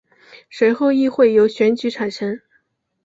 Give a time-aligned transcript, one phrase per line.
[0.49, 2.41] 随后议会由选举产生。